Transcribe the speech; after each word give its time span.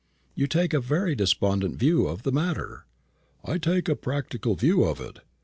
"You 0.33 0.47
take 0.47 0.73
a 0.73 0.79
very 0.79 1.13
despondent 1.13 1.77
view 1.77 2.07
of 2.07 2.23
the 2.23 2.31
matter." 2.31 2.85
"I 3.45 3.59
take 3.59 3.87
a 3.87 3.95
practical 3.95 4.55
view 4.55 4.83
of 4.83 4.99
it. 4.99 5.19